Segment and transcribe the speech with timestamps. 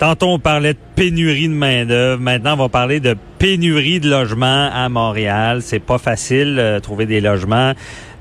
[0.00, 2.22] Tantôt, on parlait de pénurie de main-d'œuvre.
[2.22, 5.60] Maintenant, on va parler de pénurie de logements à Montréal.
[5.60, 7.72] C'est pas facile euh, trouver des logements.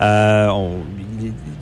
[0.01, 0.49] Euh,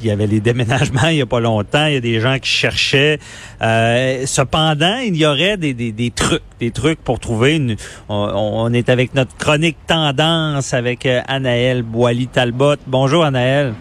[0.01, 1.85] il y avait les déménagements il y a pas longtemps.
[1.85, 3.19] Il y a des gens qui cherchaient.
[3.61, 7.75] Euh, cependant, il y aurait des, des, des, trucs, des trucs pour trouver une.
[8.09, 12.77] On, est avec notre chronique tendance avec euh, Anaël Boily-Talbot.
[12.87, 13.75] Bonjour, Anaël.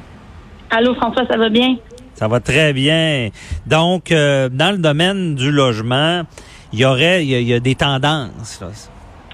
[0.69, 1.77] Allô, François, ça va bien?
[2.17, 3.29] Ça va très bien.
[3.67, 6.23] Donc, euh, dans le domaine du logement,
[6.73, 8.63] il y aurait, il y a, des tendances.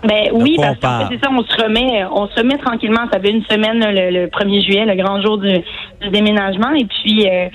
[0.04, 3.06] Ben oui, parce que c'est ça, on se remet, on se remet tranquillement.
[3.12, 5.60] Ça fait une semaine le, 1er juillet, le grand jour du,
[6.10, 7.48] déménagement, et puis euh,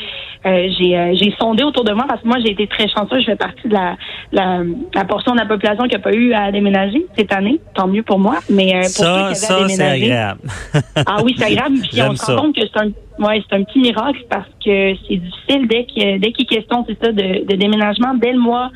[0.48, 3.22] euh, j'ai sondé autour de moi parce que moi j'ai été très chanceuse.
[3.22, 3.96] Je fais partie de la,
[4.32, 7.60] la, portion de la population qui n'a pas eu à déménager cette année.
[7.74, 8.38] Tant mieux pour moi.
[8.50, 10.42] Mais pour ça, ceux qui avaient ça, c'est agréable.
[11.06, 11.78] ah oui, c'est agréable.
[11.90, 14.94] Puis on se rend compte que c'est un Ouais, c'est un petit miracle parce que
[15.08, 18.14] c'est difficile dès qu'il dès qu'il est question, c'est ça, de, de déménagement.
[18.14, 18.70] Dès le mois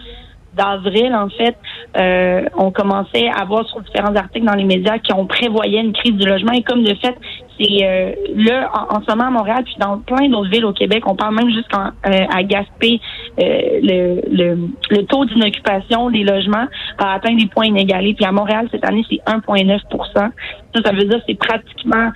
[0.56, 1.56] d'avril, en fait,
[1.98, 5.94] euh, on commençait à voir sur différents articles dans les médias qui ont prévoyé une
[5.94, 6.52] crise du logement.
[6.54, 7.16] Et comme de fait,
[7.62, 11.04] c'est euh, là, en, ce moment à Montréal, puis dans plein d'autres villes au Québec,
[11.06, 13.00] on parle même jusqu'à euh, à Gaspé,
[13.40, 16.66] euh, le, le, le, taux d'inoccupation des logements
[16.98, 18.14] a atteint des points inégalés.
[18.14, 19.80] Puis à Montréal, cette année, c'est 1,9
[20.14, 20.32] Ça,
[20.84, 22.12] ça veut dire que c'est pratiquement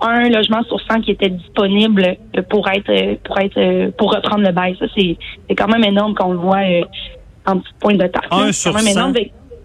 [0.00, 2.16] un logement sur 100 qui était disponible
[2.48, 4.76] pour être pour être pour reprendre le bail.
[4.78, 5.16] Ça, c'est
[5.54, 6.62] quand même énorme quand on le voit
[7.46, 8.28] en petit point de taille.
[8.30, 8.76] Un sur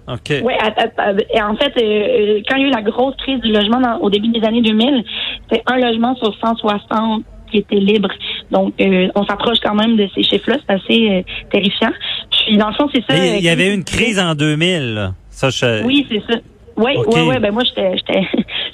[0.08, 0.42] OK.
[0.44, 4.00] Oui, en fait, euh, euh, quand il y a eu la grosse crise du logement
[4.02, 5.04] au début des années 2000,
[5.50, 8.10] c'était un logement sur 160 qui était libre.
[8.52, 10.58] Donc, euh, on s'approche quand même de ces chiffres-là.
[10.68, 11.92] C'est assez terrifiant.
[12.32, 13.18] Puis, dans le fond, c'est ça.
[13.18, 15.12] il y avait une crise en 2000.
[15.30, 15.50] Ça,
[15.86, 16.40] Oui, c'est ça.
[16.78, 17.40] Oui, oui, oui.
[17.40, 18.22] Ben moi, j'étais, j'étais,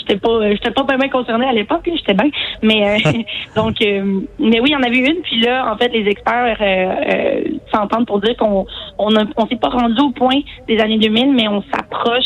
[0.08, 1.82] j'étais pas, j'étais pas bien concernée à l'époque.
[1.86, 2.30] J'étais bien,
[2.62, 3.22] mais euh,
[3.56, 5.22] donc, euh, mais oui, il y en avait une.
[5.24, 7.42] Puis là, en fait, les experts euh,
[7.74, 8.66] s'entendent pour dire qu'on,
[8.98, 12.24] on, a, on s'est pas rendu au point des années 2000, mais on s'approche.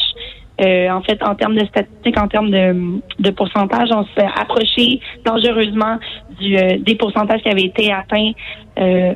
[0.60, 5.98] en fait, en termes de statistiques, en termes de, de pourcentage, on s'est approché dangereusement
[6.40, 8.32] du, des pourcentages qui avaient été atteints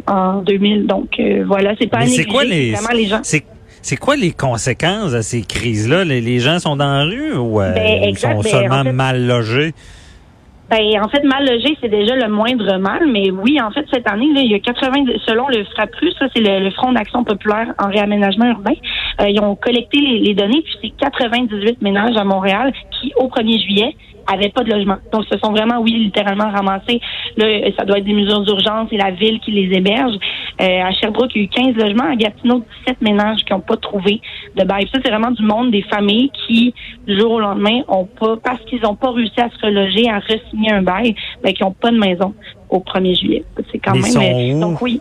[0.07, 0.85] en 2000.
[0.85, 3.21] Donc voilà, c'est pas c'est quoi les, les gens.
[3.81, 6.03] C'est quoi les conséquences de ces crises-là?
[6.03, 9.73] Les, gens sont dans la rue ou euh, ben, ils sont ben, seulement mal logés?
[10.69, 14.07] Ben, en fait, mal logés, c'est déjà le moindre mal, mais oui, en fait, cette
[14.09, 17.73] année, là, il y a 80, selon le FRAPRU, ça, c'est le, Front d'action populaire
[17.77, 18.75] en réaménagement urbain,
[19.19, 23.27] euh, ils ont collecté les, les données, puis c'est 98 ménages à Montréal qui, au
[23.27, 23.95] 1er juillet,
[24.33, 24.97] avaient pas de logement.
[25.11, 26.99] Donc, ce sont vraiment, oui, littéralement ramassés.
[27.37, 27.45] Là,
[27.77, 30.15] ça doit être des mesures d'urgence et la ville qui les héberge.
[30.61, 32.11] Euh, à Sherbrooke, il y a eu 15 logements.
[32.11, 34.21] À Gatineau, 17 ménages qui n'ont pas trouvé
[34.55, 34.87] de bail.
[34.93, 36.73] Ça, c'est vraiment du monde des familles qui,
[37.07, 40.19] du jour au lendemain, ont pas, parce qu'ils n'ont pas réussi à se reloger, à
[40.19, 42.33] re-signer un bail, ben, qui n'ont pas de maison
[42.69, 43.43] au 1er juillet.
[43.71, 44.03] C'est quand même.
[44.03, 44.99] Euh, donc, oui.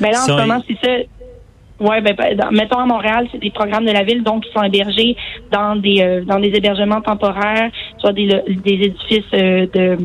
[0.00, 0.92] Ben là, en ce moment, c'est ça.
[1.80, 4.64] Oui, ben, ben mettons à Montréal, c'est des programmes de la ville, donc ils sont
[4.64, 5.16] hébergés
[5.52, 9.96] dans des euh, dans des hébergements temporaires, soit des, des édifices euh, de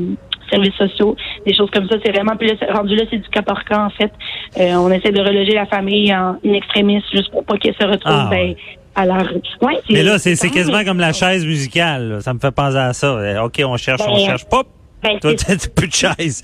[0.52, 1.96] services sociaux, des choses comme ça.
[2.06, 4.12] C'est vraiment plus rendu là, c'est du cas par cas en fait.
[4.60, 7.86] Euh, on essaie de reloger la famille en une extrémiste juste pour pas qu'elle se
[7.86, 8.54] retrouve ah, ben,
[8.96, 9.42] à la rue.
[9.64, 12.20] Ouais, Mais là, c'est quasiment comme la chaise musicale.
[12.22, 13.44] Ça me fait penser à ça.
[13.44, 14.46] OK, on cherche, on ben, cherche.
[14.46, 14.68] Pop!
[15.02, 16.44] Ben, Toi, t'as plus de chaise.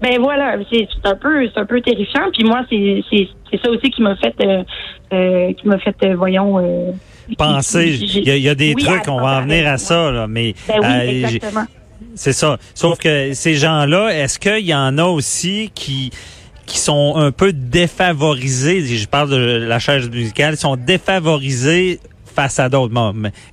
[0.00, 2.30] Ben voilà, c'est un peu, c'est un peu terrifiant.
[2.32, 4.62] Puis moi, c'est c'est ça aussi qui m'a fait, euh,
[5.12, 6.58] euh, qui m'a fait, euh, voyons.
[6.58, 6.92] Euh,
[7.36, 7.96] Penser.
[8.00, 10.54] Il y, a, des trucs, on va en venir à ça, là, mais.
[10.66, 11.64] Ben oui, exactement.
[12.16, 12.58] C'est ça.
[12.74, 16.10] Sauf que ces gens-là, est-ce qu'il y en a aussi qui
[16.66, 21.98] qui sont un peu défavorisés, je parle de la chaise musicale, sont défavorisés
[22.30, 22.94] face à d'autres.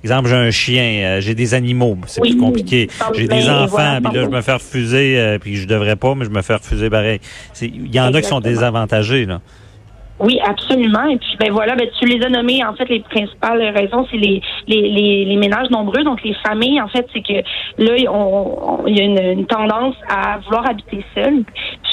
[0.02, 2.88] exemple, j'ai un chien, euh, j'ai des animaux, c'est plus compliqué.
[3.14, 6.24] J'ai des enfants, puis là, je me fais refuser, euh, puis je devrais pas, mais
[6.24, 7.20] je me fais refuser pareil.
[7.60, 9.40] Il y en a qui sont désavantagés, là.
[10.20, 11.04] Oui, absolument.
[11.04, 12.64] Et puis, ben voilà, ben, tu les as nommés.
[12.64, 16.80] En fait, les principales raisons, c'est les, les, les, les, ménages nombreux, donc les familles.
[16.80, 21.44] En fait, c'est que là, il y a une, une, tendance à vouloir habiter seul.
[21.44, 21.87] Puis,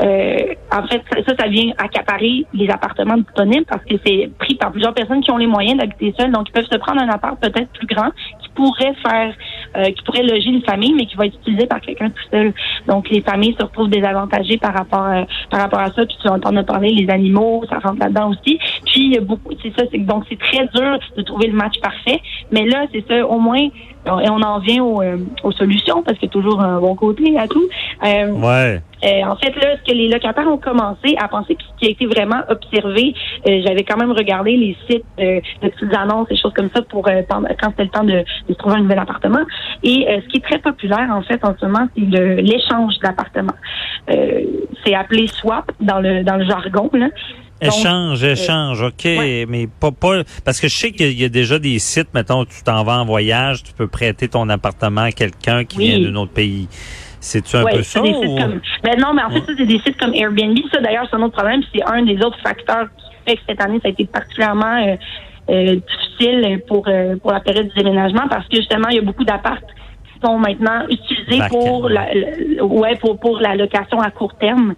[0.00, 4.70] euh, en fait, ça, ça vient accaparer les appartements disponibles parce que c'est pris par
[4.70, 6.30] plusieurs personnes qui ont les moyens d'habiter seuls.
[6.30, 8.10] Donc, ils peuvent se prendre un appart peut-être plus grand,
[8.40, 9.34] qui pourrait faire,
[9.76, 12.52] euh, qui pourrait loger une famille, mais qui va être utilisé par quelqu'un tout seul.
[12.86, 16.06] Donc, les familles se retrouvent désavantagées par rapport à, par rapport à ça.
[16.06, 18.58] Puis tu entends parler, les animaux, ça rentre là-dedans aussi.
[18.86, 22.20] Puis, beaucoup, c'est ça, c'est donc c'est très dur de trouver le match parfait.
[22.52, 23.68] Mais là, c'est ça, au moins,
[24.06, 26.94] et on en vient aux, euh, aux solutions parce qu'il y a toujours un bon
[26.94, 27.68] côté à tout.
[28.04, 28.82] Euh, ouais.
[29.04, 31.86] Euh, en fait, là, ce que les locataires ont commencé à penser, puis ce qui
[31.86, 33.14] a été vraiment observé,
[33.46, 36.82] euh, j'avais quand même regardé les sites euh, de petites annonces, des choses comme ça,
[36.82, 39.44] pour quand c'était le temps de, de, trouver un nouvel appartement.
[39.82, 42.04] Et ce qui est très populaire, en fait, en ce moment, c'est
[42.42, 43.54] l'échange d'appartements.
[44.08, 46.90] c'est appelé swap dans le dans le jargon.
[46.92, 47.08] Là.
[47.60, 51.80] Échange, échange, OK, mais pas, pas parce que je sais qu'il y a déjà des
[51.80, 55.78] sites, mettons, tu t'en vas en voyage, tu peux prêter ton appartement à quelqu'un qui
[55.78, 56.68] vient d'un autre pays.
[57.20, 58.00] C'est-tu un peu ça?
[58.00, 60.58] Des sites comme, ben non, mais en fait, ça, c'est des sites comme Airbnb.
[60.72, 61.62] Ça, d'ailleurs, c'est un autre problème.
[61.74, 64.96] C'est un des autres facteurs qui fait que cette année, ça a été particulièrement euh,
[65.50, 69.02] euh, difficile pour, euh, pour la période du déménagement parce que justement, il y a
[69.02, 72.08] beaucoup d'apparts qui sont maintenant utilisés pour la,
[72.62, 74.74] ouais, pour, pour la location à court terme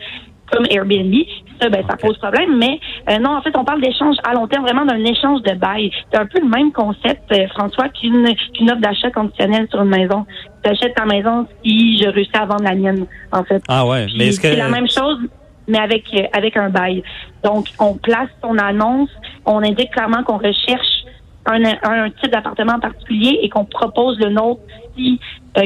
[0.50, 1.14] comme Airbnb.
[1.60, 2.56] Ça, ben, ça pose problème.
[2.58, 5.54] Mais euh, non, en fait, on parle d'échange à long terme, vraiment d'un échange de
[5.54, 5.90] bail.
[6.12, 10.26] C'est un peu le même concept, euh, François, qu'une offre d'achat conditionnel sur une maison.
[10.62, 13.62] Tu achètes ta maison si je réussis à vendre la mienne, en fait.
[13.68, 14.48] Ah ouais, mais est-ce que...
[14.48, 15.18] C'est la même chose,
[15.66, 17.02] mais avec euh, avec un bail.
[17.42, 19.10] Donc, on place son annonce,
[19.44, 21.04] on indique clairement qu'on recherche
[21.46, 24.60] un, un type d'appartement en particulier et qu'on propose le nôtre
[24.94, 25.18] si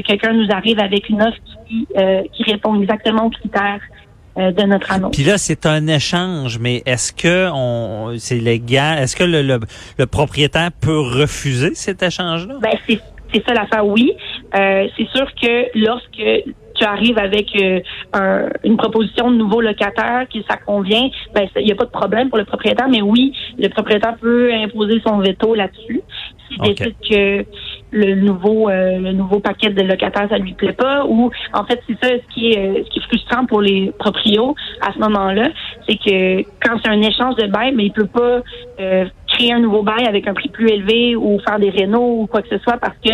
[0.06, 1.36] quelqu'un nous arrive avec une offre
[1.68, 1.86] qui,
[2.32, 3.93] qui répond exactement aux critères euh,
[4.36, 5.14] de notre annonce.
[5.14, 8.98] Puis là, c'est un échange, mais est-ce que on, c'est légal?
[8.98, 12.56] Est-ce que le, le, propriétaire peut refuser cet échange-là?
[12.60, 13.00] Ben, c'est,
[13.32, 14.12] c'est ça l'affaire, oui.
[14.54, 16.44] Euh, c'est sûr que lorsque
[16.74, 21.72] tu arrives avec euh, une proposition de nouveau locataire qui ça convient, ben il n'y
[21.72, 25.54] a pas de problème pour le propriétaire, mais oui, le propriétaire peut imposer son veto
[25.54, 26.02] là-dessus.
[26.48, 27.46] S'il décide que
[27.94, 31.80] le nouveau euh, le nouveau paquet de locataires ça lui plaît pas ou en fait
[31.86, 34.98] c'est ça ce qui est euh, ce qui est frustrant pour les proprios à ce
[34.98, 35.48] moment-là
[35.88, 38.42] c'est que quand c'est un échange de bail mais il peut pas
[38.80, 42.26] euh, créer un nouveau bail avec un prix plus élevé ou faire des rénaux ou
[42.26, 43.12] quoi que ce soit parce que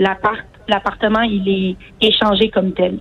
[0.00, 2.98] l'appart l'appartement il est échangé comme tel.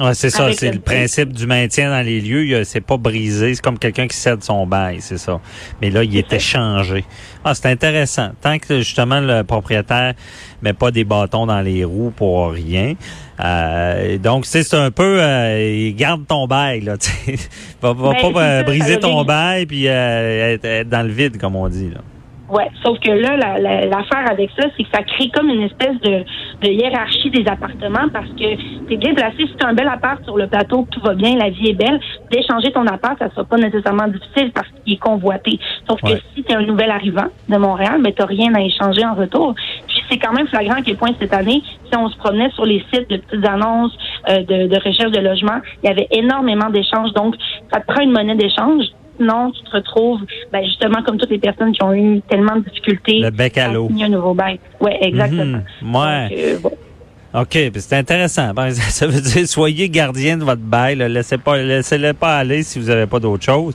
[0.00, 2.64] Ouais, c'est ça, c'est le, principe du maintien dans les lieux.
[2.64, 5.40] C'est pas brisé, c'est comme quelqu'un qui cède son bail, c'est ça.
[5.80, 7.04] Mais là, il est, échangé.
[7.44, 8.30] Ah, c'est intéressant.
[8.40, 10.14] Tant que justement le propriétaire
[10.62, 12.94] met pas des bâtons dans les roues pour rien.
[13.40, 16.96] Euh, donc c'est un peu, euh, garde ton bail là.
[17.82, 21.56] va, va ben, pas euh, briser ton bail puis euh, être, dans le vide comme
[21.56, 22.00] on dit là.
[22.50, 26.24] Ouais, sauf que là, l'affaire avec ça, c'est que ça crée comme une espèce de,
[26.60, 29.38] de hiérarchie des appartements parce que t'es bien placé.
[29.38, 31.98] Si tu un bel appart sur le plateau, tout va bien, la vie est belle,
[32.30, 35.58] d'échanger ton appart, ça sera pas nécessairement difficile parce qu'il est convoité.
[35.88, 39.06] Sauf que si tu es un nouvel arrivant de Montréal, mais t'as rien à échanger
[39.06, 39.54] en retour.
[39.86, 42.66] Puis c'est quand même flagrant à quel point cette année, si on se promenait sur
[42.66, 43.96] les sites de petites annonces
[44.28, 47.12] euh, de, de recherche de logement, il y avait énormément d'échanges.
[47.14, 47.36] Donc,
[47.72, 48.84] ça te prend une monnaie d'échange
[49.16, 50.20] sinon, tu te retrouves,
[50.52, 53.20] ben, justement, comme toutes les personnes qui ont eu tellement de difficultés.
[53.20, 53.88] Le bec à l'eau.
[54.00, 54.58] un nouveau bail.
[54.80, 55.60] Oui, exactement.
[55.82, 55.96] Mhm.
[55.96, 56.56] ouais.
[56.64, 58.52] Euh, OK, c'est intéressant.
[58.54, 60.96] Ben, ça veut dire soyez gardien de votre bail.
[60.96, 63.74] Laissez pas, laissez-le pas aller si vous n'avez pas d'autre chose.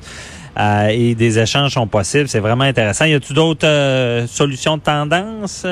[0.58, 2.28] Euh, et des échanges sont possibles.
[2.28, 3.06] C'est vraiment intéressant.
[3.06, 5.66] Y a-t-il d'autres euh, solutions de tendance?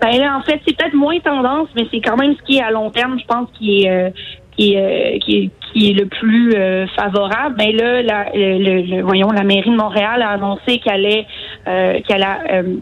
[0.00, 2.62] Ben là, en fait, c'est peut-être moins tendance, mais c'est quand même ce qui est
[2.62, 4.12] à long terme, je pense, qui est
[4.56, 7.56] qui est, qui est qui est le plus euh, favorable.
[7.58, 11.26] Mais là, la, le, voyons, la mairie de Montréal a annoncé qu'elle allait
[11.66, 12.76] euh, qu'elle a euh,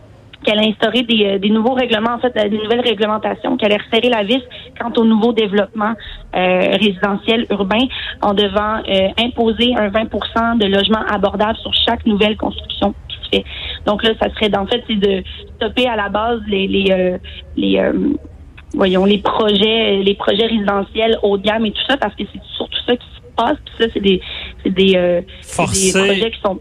[0.45, 4.09] qu'elle a instauré des, des, nouveaux règlements, en fait, des nouvelles réglementations, qu'elle a resserré
[4.09, 4.43] la vis
[4.81, 5.93] quant au nouveau développement
[6.35, 7.87] résidentiel urbain
[8.23, 8.83] en devant
[9.21, 13.45] imposer un 20% de logements abordables sur chaque nouvelle construction qui se fait.
[13.87, 15.23] Donc là, ça serait, en fait, c'est de
[15.55, 17.19] stopper à la base les les,
[17.57, 17.93] les
[18.75, 22.43] voyons, les projets, les projets résidentiels haut de gamme et tout ça, parce que c'est
[22.57, 23.57] surtout ça qui se passe.
[23.65, 24.21] Puis ça, c'est des,
[24.62, 26.61] c'est des, euh, des projets qui sont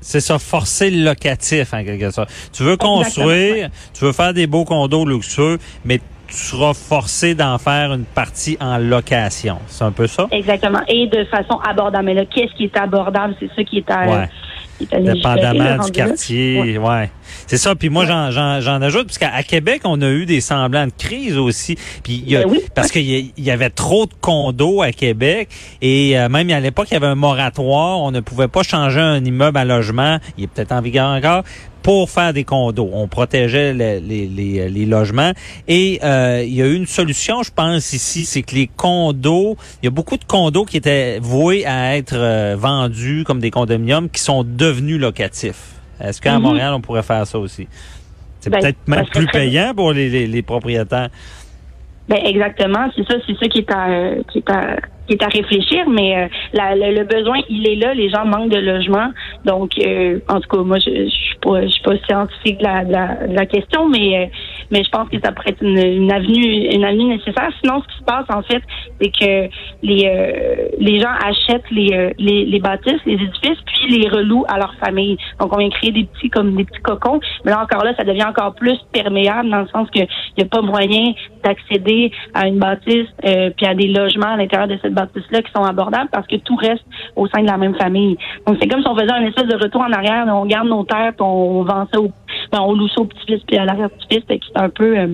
[0.00, 2.30] c'est ça, forcer le locatif en quelque sorte.
[2.52, 5.98] Tu veux construire, tu veux faire des beaux condos luxueux, mais
[6.28, 9.58] tu seras forcé d'en faire une partie en location.
[9.66, 10.28] C'est un peu ça?
[10.30, 10.80] Exactement.
[10.88, 12.04] Et de façon abordable.
[12.04, 13.34] Mais là, qu'est-ce qui est abordable?
[13.40, 14.28] C'est ça qui est à,
[14.80, 17.10] Dépendamment du quartier, ouais.
[17.46, 17.74] C'est ça.
[17.74, 21.38] Puis moi, j'en, j'en, ajoute, parce qu'à Québec, on a eu des semblants de crise
[21.38, 21.76] aussi.
[22.02, 25.48] Puis il y a, ben parce qu'il y, avait trop de condos à Québec
[25.80, 28.00] et euh, même à l'époque, il y avait un moratoire.
[28.00, 30.18] On ne pouvait pas changer un immeuble à logement.
[30.36, 31.44] Il est peut-être en vigueur encore
[31.86, 32.90] pour faire des condos.
[32.92, 35.30] On protégeait les, les, les, logements.
[35.68, 39.56] Et euh, il y a eu une solution, je pense, ici, c'est que les condos,
[39.80, 43.52] il y a beaucoup de condos qui étaient voués à être euh, vendus comme des
[43.52, 45.76] condominiums qui sont devenus locatifs.
[46.00, 46.40] Est-ce qu'à mm-hmm.
[46.40, 47.68] Montréal, on pourrait faire ça aussi?
[48.40, 51.10] c'est peut-être même plus payant pour les, les propriétaires.
[52.08, 54.76] Ben exactement, c'est ça, c'est ça qui est à qui est à
[55.06, 57.94] qui est à réfléchir, mais euh, le, besoin, il est là.
[57.94, 59.10] Les gens manquent de logement,
[59.44, 62.84] donc euh, en tout cas, moi, je, je suis pas, suis pas scientifique de la,
[62.84, 64.26] de la, question, mais euh,
[64.70, 67.50] mais je pense que ça pourrait être une, une, avenue, une avenue nécessaire.
[67.62, 68.62] Sinon, ce qui se passe en fait,
[69.00, 69.48] c'est que
[69.82, 74.74] les les gens achètent les, les les bâtisses, les édifices, puis les relouent à leur
[74.84, 75.16] famille.
[75.40, 78.04] Donc, on vient créer des petits comme des petits cocons, mais là encore là, ça
[78.04, 81.12] devient encore plus perméable dans le sens que il n'y a pas moyen
[81.44, 83.08] d'accéder à une bâtisse
[83.56, 86.56] puis à des logements à l'intérieur de cette bâtisses-là qui sont abordables parce que tout
[86.56, 86.84] reste
[87.14, 88.16] au sein de la même famille.
[88.46, 90.26] Donc, c'est comme si on faisait un espèce de retour en arrière.
[90.28, 92.10] On garde nos terres, puis on vend ça au,
[92.50, 94.24] ben, on loue ça au petit-fils puis à l'arrière-petit-fils.
[94.28, 94.98] C'est un peu...
[94.98, 95.06] Euh,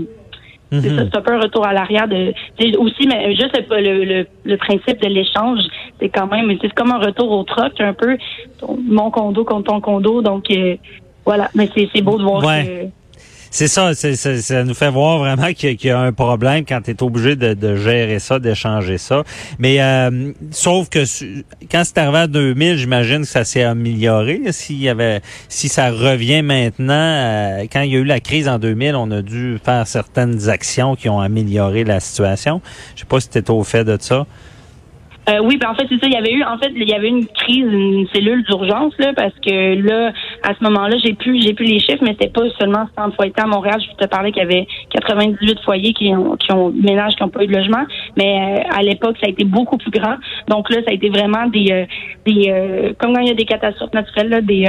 [0.81, 1.11] c'est ça, mhm.
[1.13, 2.33] c'est un peu un retour à l'arrière de
[2.79, 5.61] aussi mais juste le, le, le principe de l'échange
[6.01, 8.17] c'est quand même c'est comme un retour au troc un peu
[8.89, 10.77] mon condo contre ton condo donc euh,
[11.27, 12.87] voilà mais c'est beau de voir que
[13.53, 17.03] c'est ça, ça nous fait voir vraiment qu'il y, a un problème quand tu es
[17.03, 19.25] obligé de, gérer ça, d'échanger ça.
[19.59, 21.05] Mais euh, sauf que
[21.71, 24.41] quand c'est arrivé à 2000, j'imagine que ça s'est amélioré.
[24.53, 28.49] S'il y avait, si ça revient maintenant, euh, quand il y a eu la crise
[28.49, 32.63] en 2000, on a dû faire certaines actions qui ont amélioré la situation.
[32.95, 34.27] Je sais pas si tu au fait de ça.
[35.31, 36.07] Euh, oui, ben en fait c'est ça.
[36.07, 39.13] Il y avait eu en fait il y avait une crise, une cellule d'urgence là
[39.15, 40.13] parce que là
[40.43, 43.33] à ce moment-là j'ai plus j'ai plus les chiffres, mais c'était pas seulement 100 foyers
[43.37, 43.81] à Montréal.
[43.81, 47.29] Je te parlais qu'il y avait 98 foyers qui ont qui ont ménages qui n'ont
[47.29, 47.85] pas eu de logement,
[48.17, 50.17] mais euh, à l'époque ça a été beaucoup plus grand.
[50.49, 51.85] Donc là ça a été vraiment des euh,
[52.27, 54.67] des comme quand il y a des catastrophes naturelles là, des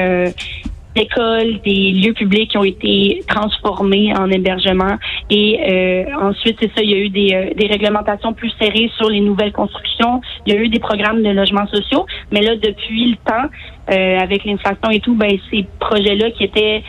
[0.96, 4.98] écoles, des lieux publics qui ont été transformés en hébergement.
[5.30, 8.92] Et euh, ensuite, c'est ça, il y a eu des, euh, des, réglementations plus serrées
[8.98, 10.22] sur les nouvelles constructions.
[10.46, 12.06] Il y a eu des programmes de logements sociaux.
[12.32, 13.50] Mais là, depuis le temps,
[13.92, 16.84] euh, avec l'inflation et tout, ben ces projets-là qui étaient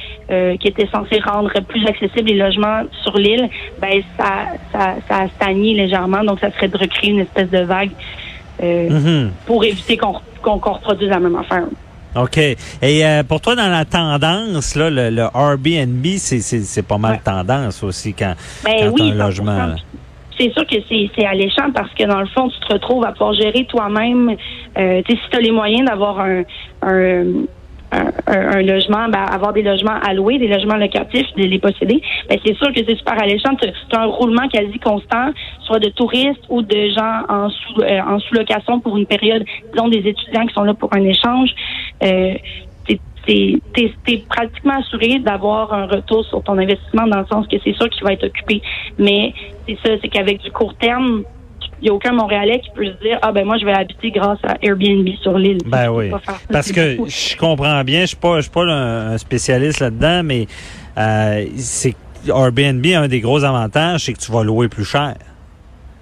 [0.59, 3.49] qui étaient censés rendre plus accessibles les logements sur l'île,
[3.79, 6.25] ben ça, ça, ça a stagné légèrement.
[6.25, 7.91] Donc, ça serait de recréer une espèce de vague
[8.61, 9.29] mm-hmm.
[9.47, 11.65] pour éviter qu'on qu'on reproduise la même affaire.
[12.17, 12.39] OK.
[12.39, 17.83] Et euh, pour toi, dans la tendance, là, le, le Airbnb, c'est pas mal tendance
[17.83, 19.75] aussi quand, ben quand un logement.
[20.37, 23.35] C'est sûr que c'est alléchant parce que dans le fond, tu te retrouves à pouvoir
[23.35, 24.35] gérer toi-même.
[24.77, 26.43] Euh, si tu as les moyens d'avoir un,
[26.83, 27.25] un
[28.27, 32.55] un, logement, ben, avoir des logements alloués, des logements locatifs, de les posséder, ben, c'est
[32.55, 33.55] sûr que c'est super alléchant.
[33.57, 38.01] Tu as un roulement quasi constant, soit de touristes ou de gens en sous euh,
[38.01, 41.51] en sous-location pour une période, disons des étudiants qui sont là pour un échange.
[42.03, 42.35] Euh,
[43.27, 43.61] t'es
[44.07, 47.89] es, pratiquement assuré d'avoir un retour sur ton investissement dans le sens que c'est sûr
[47.89, 48.63] qu'il va être occupé.
[48.99, 49.33] Mais
[49.67, 51.25] c'est ça, c'est qu'avec du court terme,
[51.81, 54.11] il n'y a aucun Montréalais qui peut se dire ah ben moi je vais habiter
[54.11, 55.59] grâce à Airbnb sur l'île.
[55.67, 56.11] Ben oui.
[56.51, 60.47] Parce que je comprends bien, je suis pas je suis pas un spécialiste là-dedans, mais
[60.99, 61.95] euh, c'est
[62.29, 65.15] Airbnb a un des gros avantages, c'est que tu vas louer plus cher.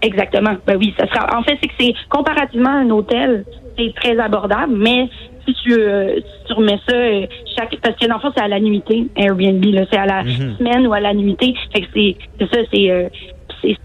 [0.03, 0.57] Exactement.
[0.67, 1.39] Ben oui, ça sera.
[1.39, 3.45] En fait, c'est que c'est comparativement à un hôtel,
[3.79, 5.09] c'est très abordable, mais
[5.47, 7.27] si tu, euh, tu remets ça euh,
[7.57, 10.57] chaque parce que dans le fond c'est à la nuitée Airbnb c'est à la mhm.
[10.57, 13.77] semaine ou à la nuitée fait que c'est c'est ça c'est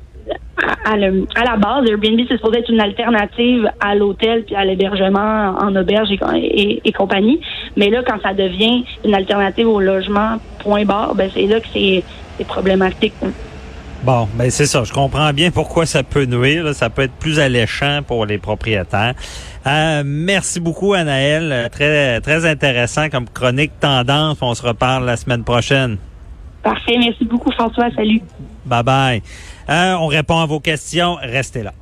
[0.86, 5.76] à, la base, Airbnb, c'est supposé être une alternative à l'hôtel puis à l'hébergement en
[5.76, 7.40] auberge et, compagnie.
[7.76, 11.68] Mais là, quand ça devient une alternative au logement, point barre, ben c'est là que
[11.74, 12.04] c'est
[12.46, 13.14] problématique.
[14.04, 14.84] Bon, ben c'est ça.
[14.84, 16.74] Je comprends bien pourquoi ça peut nuire.
[16.74, 19.14] Ça peut être plus alléchant pour les propriétaires.
[19.66, 21.68] Euh, merci beaucoup, Anaël.
[21.72, 24.38] Très, très intéressant comme chronique tendance.
[24.42, 25.98] On se reparle la semaine prochaine.
[26.64, 26.96] Parfait.
[27.00, 27.90] Merci beaucoup, François.
[27.96, 28.22] Salut.
[28.66, 29.22] Bye bye.
[29.70, 31.18] Euh, on répond à vos questions.
[31.22, 31.74] Restez là.